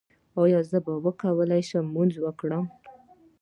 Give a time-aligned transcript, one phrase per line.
[0.41, 2.65] ایا زه به وکولی شم لمونځ وکړم؟